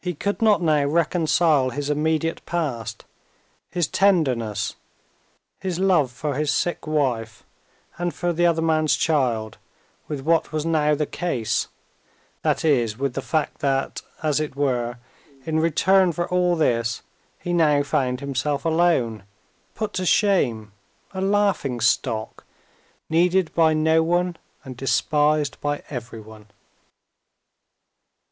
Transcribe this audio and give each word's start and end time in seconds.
He 0.03 0.15
could 0.15 0.41
not 0.41 0.63
now 0.63 0.85
reconcile 0.85 1.69
his 1.69 1.91
immediate 1.91 2.43
past, 2.47 3.05
his 3.69 3.85
tenderness, 3.85 4.75
his 5.59 5.77
love 5.77 6.09
for 6.09 6.33
his 6.33 6.51
sick 6.51 6.87
wife, 6.87 7.43
and 7.99 8.11
for 8.11 8.33
the 8.33 8.47
other 8.47 8.63
man's 8.63 8.95
child 8.95 9.59
with 10.07 10.21
what 10.21 10.51
was 10.51 10.65
now 10.65 10.95
the 10.95 11.05
case, 11.05 11.67
that 12.41 12.65
is 12.65 12.97
with 12.97 13.13
the 13.13 13.21
fact 13.21 13.59
that, 13.59 14.01
as 14.23 14.39
it 14.39 14.55
were, 14.55 14.97
in 15.45 15.59
return 15.59 16.11
for 16.11 16.27
all 16.29 16.55
this 16.55 17.03
he 17.37 17.53
now 17.53 17.83
found 17.83 18.21
himself 18.21 18.65
alone, 18.65 19.21
put 19.75 19.93
to 19.93 20.05
shame, 20.07 20.71
a 21.11 21.21
laughing 21.21 21.79
stock, 21.79 22.43
needed 23.07 23.53
by 23.53 23.75
no 23.75 24.01
one, 24.01 24.35
and 24.65 24.75
despised 24.77 25.61
by 25.61 25.83
everyone. 25.91 26.47